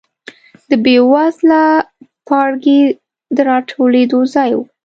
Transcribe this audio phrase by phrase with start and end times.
[0.69, 1.63] د بېوزله
[2.27, 2.79] پاړکي
[3.35, 4.59] د راټولېدو ځای و.